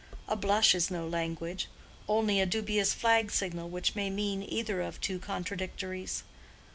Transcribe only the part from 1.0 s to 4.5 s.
language: only a dubious flag signal which may mean